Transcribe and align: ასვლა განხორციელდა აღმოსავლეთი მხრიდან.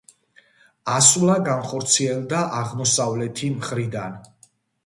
ასვლა 0.93 1.35
განხორციელდა 1.49 2.41
აღმოსავლეთი 2.63 3.55
მხრიდან. 3.59 4.21